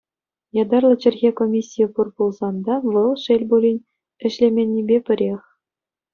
[0.63, 3.77] Ятарлӑ чӗлхе комиссийӗ пур пулсан та, вӑл, шел пулин,
[4.25, 5.41] ӗҫлеменнипе пӗрех.